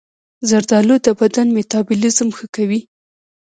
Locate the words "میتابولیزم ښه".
1.57-2.45